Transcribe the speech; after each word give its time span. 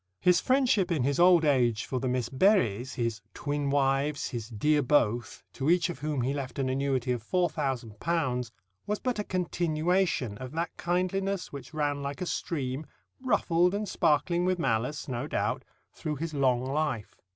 His 0.19 0.39
friendship 0.41 0.91
in 0.91 1.03
his 1.03 1.19
old 1.19 1.45
age 1.45 1.85
for 1.85 1.99
the 1.99 2.07
Miss 2.07 2.27
Berrys 2.27 2.95
his 2.95 3.21
"twin 3.35 3.69
wifes," 3.69 4.31
his 4.31 4.49
"dear 4.49 4.81
Both" 4.81 5.43
to 5.53 5.69
each 5.69 5.91
of 5.91 5.99
whom 5.99 6.21
he 6.23 6.33
left 6.33 6.57
an 6.57 6.69
annuity 6.69 7.11
of 7.11 7.23
£4,000, 7.23 8.49
was 8.87 8.97
but 8.99 9.19
a 9.19 9.23
continuation 9.23 10.39
of 10.39 10.53
that 10.53 10.75
kindliness 10.75 11.53
which 11.53 11.75
ran 11.75 12.01
like 12.01 12.19
a 12.19 12.25
stream 12.25 12.87
(ruffled 13.21 13.75
and 13.75 13.87
sparkling 13.87 14.43
with 14.43 14.57
malice, 14.57 15.07
no 15.07 15.27
doubt) 15.27 15.63
through 15.93 16.15
his 16.15 16.33
long 16.33 16.65
life. 16.65 17.13